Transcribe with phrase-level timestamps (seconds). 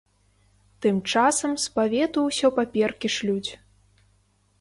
[0.85, 3.51] Тым часам з павету ўсё паперкі шлюць.